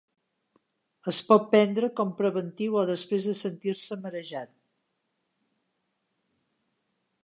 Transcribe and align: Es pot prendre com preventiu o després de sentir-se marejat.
Es 1.11 1.19
pot 1.27 1.45
prendre 1.51 1.89
com 1.99 2.15
preventiu 2.23 2.79
o 2.83 2.87
després 2.93 3.29
de 3.33 3.37
sentir-se 3.43 4.01
marejat. 4.07 4.53